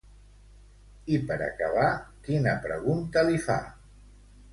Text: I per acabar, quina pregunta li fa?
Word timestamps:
I 1.17 1.19
per 1.31 1.35
acabar, 1.47 1.89
quina 2.29 2.55
pregunta 2.65 3.23
li 3.29 3.37
fa? 3.45 3.59